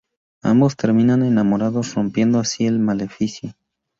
[0.41, 3.53] Ambos terminan enamorados, rompiendo así el maleficio.